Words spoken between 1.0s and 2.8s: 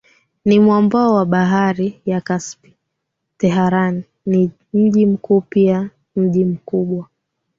wa Bahari ya Kaspi